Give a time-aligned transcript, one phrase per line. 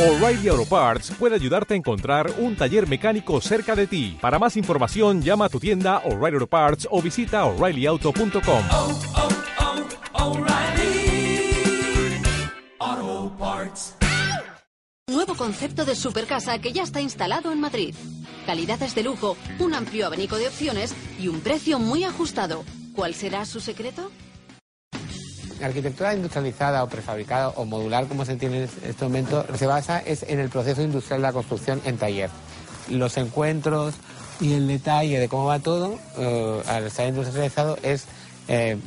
[0.00, 4.16] O'Reilly Auto Parts puede ayudarte a encontrar un taller mecánico cerca de ti.
[4.18, 8.64] Para más información, llama a tu tienda O'Reilly Auto Parts o visita oreillyauto.com.
[8.70, 8.98] oh,
[12.78, 13.94] oh, Parts.
[15.06, 17.94] Nuevo concepto de supercasa que ya está instalado en Madrid.
[18.46, 22.64] Calidades de lujo, un amplio abanico de opciones y un precio muy ajustado.
[22.94, 24.10] ¿Cuál será su secreto?
[25.62, 30.22] Arquitectura industrializada o prefabricada o modular, como se entiende en este momento, se basa es
[30.24, 32.30] en el proceso industrial de la construcción en taller.
[32.88, 33.94] Los encuentros
[34.40, 38.06] y el detalle de cómo va todo eh, al estar industrializado es,
[38.48, 38.78] eh,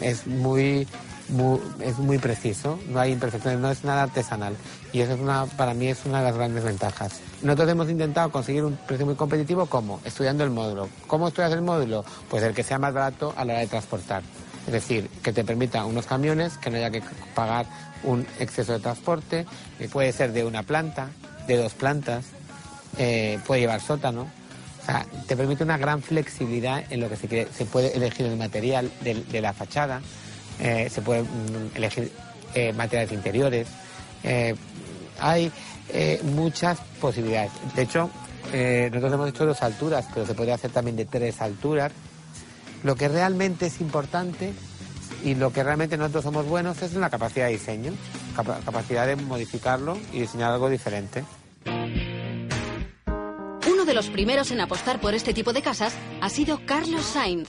[0.00, 0.86] es muy,
[1.28, 4.54] muy- es muy preciso, no hay imperfecciones, no es nada artesanal.
[4.92, 7.20] Y eso es una, para mí es una de las grandes ventajas.
[7.42, 10.00] Nosotros hemos intentado conseguir un precio muy competitivo, ¿cómo?
[10.04, 10.88] Estudiando el módulo.
[11.06, 12.04] ¿Cómo estudias el módulo?
[12.28, 14.22] Pues el que sea más barato a la hora de transportar.
[14.70, 17.02] Es decir, que te permita unos camiones, que no haya que
[17.34, 17.66] pagar
[18.04, 19.44] un exceso de transporte,
[19.78, 21.08] que puede ser de una planta,
[21.48, 22.26] de dos plantas,
[22.98, 24.28] eh, puede llevar sótano.
[24.82, 27.50] O sea, te permite una gran flexibilidad en lo que se quiere.
[27.52, 30.02] Se puede elegir el material de, la fachada,
[30.60, 32.12] eh, se puede mm, elegir
[32.54, 33.66] eh, materiales interiores.
[34.22, 34.54] eh,
[35.20, 35.52] hay
[35.92, 37.50] eh, muchas posibilidades.
[37.74, 38.10] De hecho,
[38.52, 41.92] eh, nosotros hemos hecho dos alturas, pero se podría hacer también de tres alturas.
[42.82, 44.54] Lo que realmente es importante
[45.24, 47.92] y lo que realmente nosotros somos buenos es en la capacidad de diseño,
[48.34, 51.24] capa- capacidad de modificarlo y diseñar algo diferente.
[53.70, 57.48] Uno de los primeros en apostar por este tipo de casas ha sido Carlos Sainz.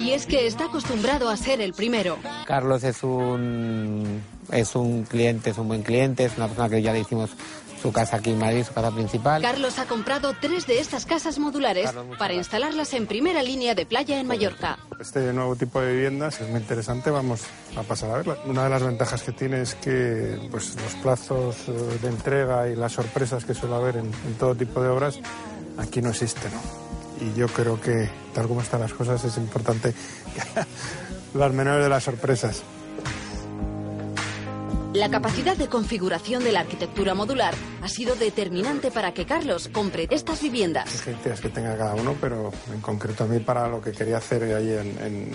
[0.00, 2.18] Y es que está acostumbrado a ser el primero.
[2.46, 4.20] Carlos es un
[4.52, 7.30] es un cliente, es un buen cliente, es una persona que ya le hicimos
[7.84, 9.42] su casa aquí en Madrid, su casa principal.
[9.42, 14.18] Carlos ha comprado tres de estas casas modulares para instalarlas en primera línea de playa
[14.18, 14.78] en Mallorca.
[14.98, 17.42] Este nuevo tipo de viviendas es muy interesante, vamos
[17.76, 18.38] a pasar a verla.
[18.46, 22.74] Una de las ventajas que tiene es que pues, los plazos eh, de entrega y
[22.74, 25.18] las sorpresas que suele haber en, en todo tipo de obras
[25.76, 26.50] aquí no existen.
[26.54, 27.26] ¿no?
[27.26, 29.92] Y yo creo que, tal como están las cosas, es importante
[31.34, 32.62] las menores de las sorpresas.
[34.94, 40.06] La capacidad de configuración de la arquitectura modular ha sido determinante para que Carlos compre
[40.08, 40.86] estas viviendas.
[40.86, 44.44] exigencias que tenga cada uno, pero en concreto a mí para lo que quería hacer
[44.54, 45.30] ahí en, en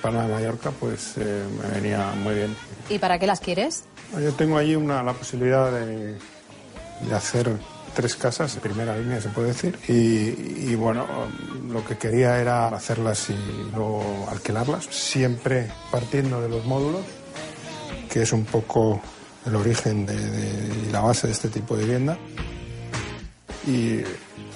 [0.00, 2.56] Palma de Mallorca, pues eh, me venía muy bien.
[2.88, 3.84] ¿Y para qué las quieres?
[4.18, 7.52] Yo tengo allí una, la posibilidad de, de hacer
[7.94, 11.06] tres casas, primera línea se puede decir, y, y, bueno,
[11.68, 13.36] lo que quería era hacerlas y
[13.74, 17.02] luego alquilarlas, siempre partiendo de los módulos,
[18.12, 19.00] que es un poco
[19.46, 22.18] el origen de, de- y la base de este tipo de vivienda.
[23.66, 24.02] Y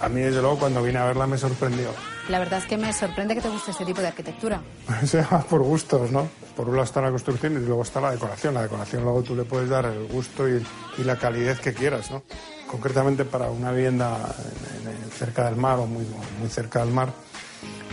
[0.01, 1.89] a mí, desde luego, cuando vine a verla me sorprendió.
[2.29, 4.61] La verdad es que me sorprende que te guste este tipo de arquitectura.
[5.07, 6.29] Se por gustos, ¿no?
[6.57, 8.55] Por un lado está la construcción y luego está la decoración.
[8.55, 10.65] La decoración luego tú le puedes dar el gusto y,
[10.99, 12.23] y la calidez que quieras, ¿no?
[12.67, 14.35] Concretamente para una vivienda
[14.83, 16.05] en- en- cerca del mar o muy,
[16.41, 17.11] muy cerca del mar,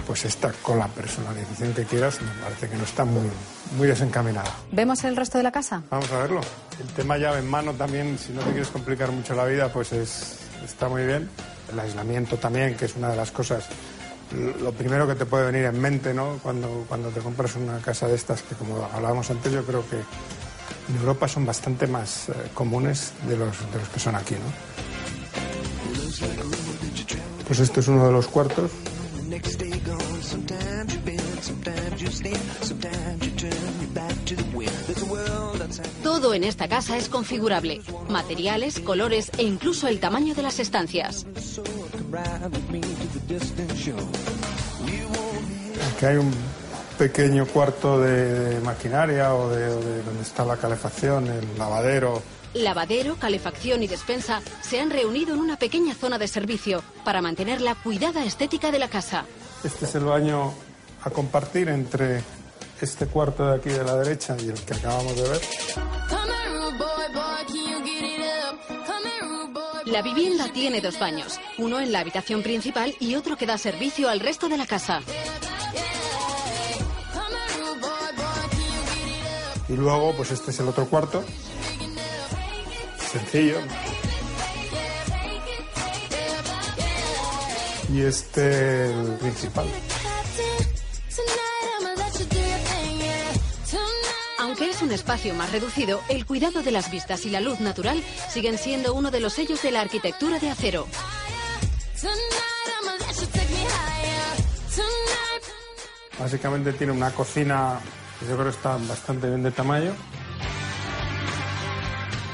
[0.06, 3.30] pues esta con la personalización que quieras me parece que no está muy,
[3.78, 4.52] muy desencaminada.
[4.72, 5.82] ¿Vemos el resto de la casa?
[5.90, 6.42] Vamos a verlo.
[6.80, 9.94] El tema llave en mano también, si no te quieres complicar mucho la vida, pues
[9.94, 11.30] es, está muy bien.
[11.72, 13.66] El aislamiento también, que es una de las cosas,
[14.62, 16.40] lo primero que te puede venir en mente, ¿no?
[16.42, 19.98] Cuando, cuando te compras una casa de estas, que como hablábamos antes, yo creo que
[19.98, 24.74] en Europa son bastante más eh, comunes de los, de los que son aquí, ¿no?
[27.48, 28.72] Pues este es uno de los cuartos.
[36.04, 37.82] Todo en esta casa es configurable.
[38.10, 41.26] Materiales, colores e incluso el tamaño de las estancias.
[45.96, 46.32] Aquí hay un
[46.98, 52.22] pequeño cuarto de, de maquinaria o de, de donde está la calefacción, el lavadero.
[52.54, 57.62] Lavadero, calefacción y despensa se han reunido en una pequeña zona de servicio para mantener
[57.62, 59.26] la cuidada estética de la casa.
[59.64, 60.54] Este es el baño
[61.04, 62.22] a compartir entre
[62.82, 65.42] este cuarto de aquí de la derecha y el que acabamos de ver.
[69.86, 74.10] La vivienda tiene dos baños, uno en la habitación principal y otro que da servicio
[74.10, 75.02] al resto de la casa.
[79.70, 81.24] Y luego, pues este es el otro cuarto.
[83.12, 83.58] Sencillo.
[87.94, 89.68] Y este el principal.
[94.40, 98.04] Aunque es un espacio más reducido, el cuidado de las vistas y la luz natural
[98.30, 100.88] siguen siendo uno de los sellos de la arquitectura de acero.
[106.18, 107.80] Básicamente tiene una cocina
[108.20, 109.94] que yo creo está bastante bien de tamaño.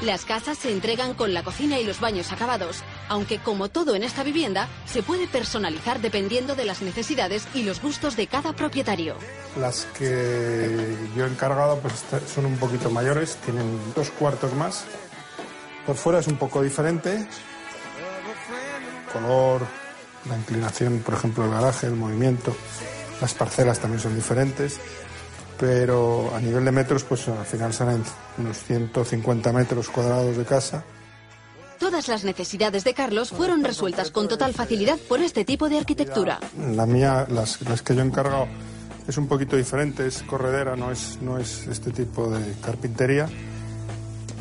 [0.02, 4.04] Las casas se entregan con la cocina y los baños acabados, aunque como todo en
[4.04, 9.16] esta vivienda, se puede personalizar dependiendo de las necesidades y los gustos de cada propietario.
[9.58, 14.84] Las que yo he encargado pues son un poquito mayores, tienen dos cuartos más.
[15.84, 17.26] Por fuera es un poco diferente.
[19.12, 19.62] Color,
[20.28, 22.56] la inclinación, por ejemplo, del garaje, el movimiento.
[23.20, 24.78] Las parcelas también son diferentes.
[25.58, 28.04] Pero a nivel de metros, pues al final salen
[28.38, 30.84] unos 150 metros cuadrados de casa.
[31.80, 36.38] Todas las necesidades de Carlos fueron resueltas con total facilidad por este tipo de arquitectura.
[36.76, 38.46] La mía, las, las que yo he encargado,
[39.08, 43.28] es un poquito diferente, es corredera, no es, no es este tipo de carpintería.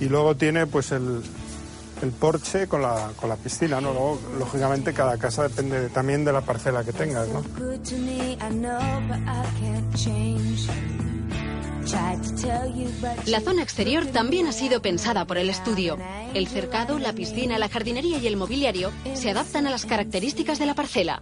[0.02, 1.22] Y luego tiene pues el,
[2.02, 3.94] el porche con la, con la piscina, ¿no?
[3.94, 7.42] Luego, lógicamente, cada casa depende de- también de la parcela que tengas, ¿no?
[13.26, 15.98] La zona exterior también ha sido pensada por el estudio.
[16.34, 20.66] El cercado, la piscina, la jardinería y el mobiliario se adaptan a las características de
[20.66, 21.22] la parcela.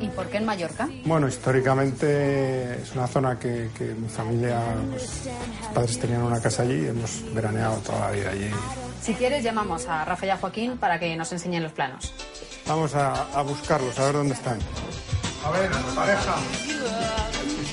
[0.00, 0.88] ¿Y por qué en Mallorca?
[1.04, 5.22] Bueno, históricamente es una zona que, que mi familia, pues,
[5.60, 8.50] mis padres tenían una casa allí y hemos veraneado toda la vida allí.
[9.02, 12.12] Si quieres, llamamos a Rafa y a Joaquín para que nos enseñen los planos.
[12.66, 14.58] Vamos a, a buscarlos, a ver dónde están.
[15.44, 16.36] A ver, pareja.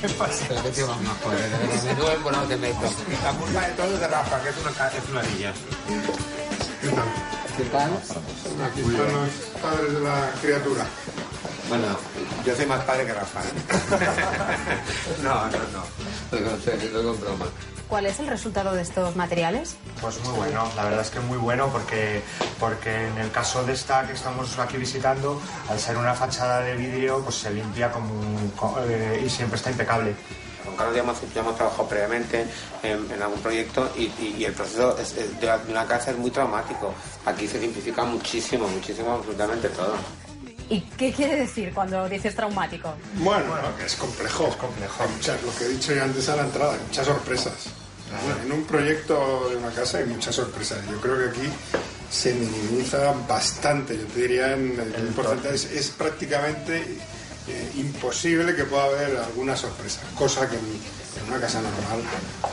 [0.02, 0.46] ¿Qué pasa?
[0.50, 2.82] Pero qué tío más majo, de verdad, me duele por no te meto.
[3.24, 5.54] La culpa de todo es de Rafa, que es una, es una niña.
[6.82, 7.06] ¿Qué tal?
[7.58, 7.92] ¿Qué tal?
[8.66, 9.30] Aquí están los
[9.62, 10.86] padres de la criatura.
[11.70, 11.86] Bueno,
[12.46, 13.42] yo soy más padre que Rafa.
[15.24, 16.40] no, no, no.
[16.40, 17.46] Lo con serio, lo con broma.
[17.92, 19.76] ¿Cuál es el resultado de estos materiales?
[20.00, 22.22] Pues muy bueno, la verdad es que muy bueno porque,
[22.58, 26.78] porque en el caso de esta que estamos aquí visitando, al ser una fachada de
[26.78, 28.14] vidrio, pues se limpia como
[28.88, 30.16] eh, y siempre está impecable.
[30.64, 32.48] Con Carlos ya hemos, ya hemos trabajado previamente
[32.82, 36.18] en, en algún proyecto y, y- y el proceso es- es de una casa es
[36.18, 36.94] muy traumático.
[37.26, 39.96] Aquí se simplifica muchísimo, muchísimo, absolutamente todo.
[40.70, 42.94] ¿Y qué quiere decir cuando dices traumático?
[43.16, 44.48] Bueno, que es complejo.
[44.48, 45.04] Es complejo.
[45.46, 47.54] lo que he dicho ya antes a la entrada, muchas sorpresas.
[48.44, 50.80] En un proyecto de una casa hay muchas sorpresas.
[50.90, 51.50] Yo creo que aquí
[52.10, 53.98] se minimiza bastante.
[53.98, 56.84] Yo te diría en el porcentaje es, es prácticamente
[57.48, 60.02] eh, imposible que pueda haber alguna sorpresa.
[60.18, 62.02] Cosa que en, en una casa normal,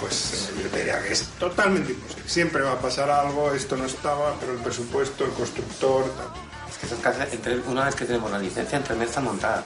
[0.00, 2.28] pues yo te diría que es totalmente imposible.
[2.28, 6.26] Siempre va a pasar algo, esto no estaba, pero el presupuesto, el constructor, tal.
[6.70, 7.28] Es que esas casas,
[7.66, 9.64] una vez que tenemos la licencia, en tres meses están montadas.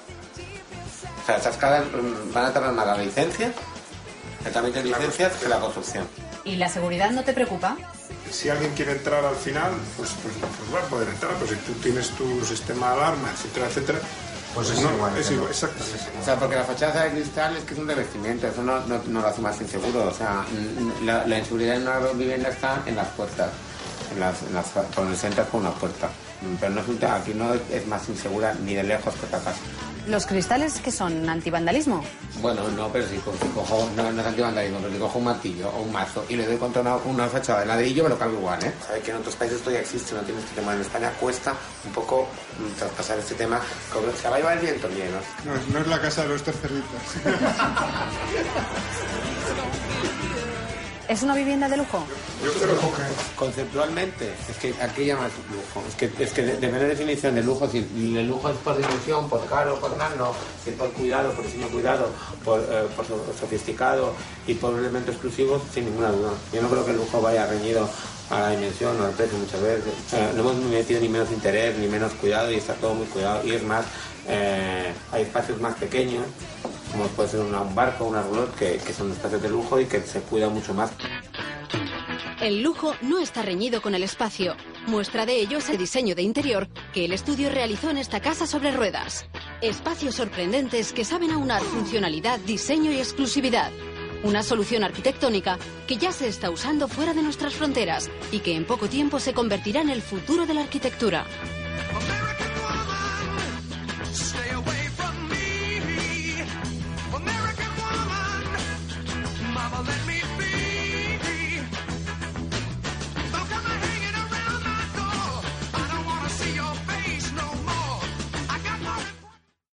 [1.22, 3.52] O sea, esas casas mm, van a tardar más la licencia,
[4.44, 6.06] el trámite de licencias, que la construcción.
[6.44, 7.76] ¿Y la seguridad no te preocupa?
[8.30, 11.32] si alguien quiere entrar al final, pues, pues, pues va a poder entrar.
[11.34, 13.98] Pues si tú tienes tu sistema de alarma, etcétera, etcétera,
[14.54, 15.98] Pues es no, igual, Es igual, exactamente.
[16.18, 19.02] O sea, porque la fachada de cristal es que es un revestimiento, eso no, no,
[19.06, 20.04] no lo hace más inseguro.
[20.08, 20.46] O sea,
[21.04, 23.50] la, la inseguridad en una vivienda está en las puertas,
[24.14, 26.08] en las, en las, cuando se entra por una puerta.
[26.58, 29.26] Pero no es un tema- aquí no es, es más insegura ni de lejos que
[29.26, 29.60] otra casa.
[30.08, 32.02] ¿Los cristales que son antivandalismo?
[32.40, 35.24] Bueno, no, pero si co- si cojo, no, no es antivandalismo, pero si cojo un
[35.26, 38.18] martillo o un mazo y le doy contra una, una fachada de ladrillo, me lo
[38.18, 38.72] cargo igual, ¿eh?
[38.84, 40.74] Sabes que en otros países esto ya existe, no tiene este tema.
[40.74, 41.54] En España cuesta
[41.86, 42.26] un poco
[42.58, 43.60] mm, traspasar este tema.
[43.92, 44.88] Como, ¿Se va a llevar el viento?
[44.88, 45.52] Bien, ¿no?
[45.52, 47.00] No, es- no es la casa de los terceritos.
[51.12, 52.02] ¿Es una vivienda de lujo?
[53.36, 55.86] Conceptualmente, es que aquí llama lujo.
[55.86, 57.68] Es que, es que de la definición de lujo.
[57.68, 57.80] Si
[58.16, 60.32] el lujo es por dimensión, por caro, por nada, no.
[60.64, 62.08] Si por cuidado, por diseño cuidado,
[62.42, 62.88] por, eh,
[63.38, 64.14] sofisticado
[64.46, 66.30] y por un elemento exclusivo, sin ninguna duda.
[66.50, 67.86] Yo no creo que el lujo vaya reñido
[68.30, 69.92] a la dimensión o al precio muchas veces.
[70.34, 73.46] No hemos metido ni menos interés, ni menos cuidado y está todo muy cuidado.
[73.46, 73.84] Y es más,
[74.28, 76.24] eh, hay espacios más pequeños,
[76.92, 80.00] como puede ser un barco, una roulotte, que, que son espacios de lujo y que
[80.02, 80.92] se cuida mucho más.
[82.40, 84.56] El lujo no está reñido con el espacio.
[84.86, 88.46] Muestra de ello es el diseño de interior que el estudio realizó en esta casa
[88.46, 89.26] sobre ruedas.
[89.60, 93.70] Espacios sorprendentes que saben aunar funcionalidad, diseño y exclusividad.
[94.24, 95.56] Una solución arquitectónica
[95.86, 99.34] que ya se está usando fuera de nuestras fronteras y que en poco tiempo se
[99.34, 101.24] convertirá en el futuro de la arquitectura.